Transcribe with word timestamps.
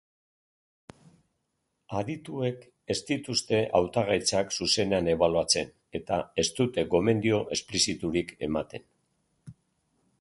Adituek 1.99 2.63
ez 2.95 2.97
dituzte 3.09 3.59
hautagaitzak 3.81 4.57
zuzenean 4.57 5.11
ebaluatzen 5.13 5.71
eta 6.01 6.21
ez 6.45 6.49
dute 6.61 6.87
gomendio 6.97 7.45
espliziturik 7.59 8.35
ematen. 8.51 8.91